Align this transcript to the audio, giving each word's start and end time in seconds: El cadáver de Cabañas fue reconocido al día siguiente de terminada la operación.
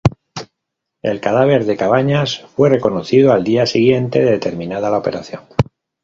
El 1.03 1.21
cadáver 1.21 1.65
de 1.65 1.77
Cabañas 1.77 2.39
fue 2.55 2.69
reconocido 2.69 3.33
al 3.33 3.43
día 3.43 3.67
siguiente 3.67 4.25
de 4.25 4.39
terminada 4.39 4.89
la 4.89 4.97
operación. 4.97 5.43